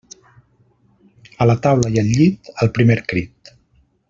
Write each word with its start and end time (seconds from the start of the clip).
A 1.41 1.47
la 1.51 1.57
taula 1.67 1.93
i 1.97 2.01
al 2.03 2.11
llit, 2.17 2.53
al 2.65 2.75
primer 2.79 3.01
crit. 3.13 3.55